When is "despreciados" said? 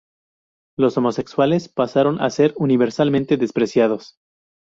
3.37-4.15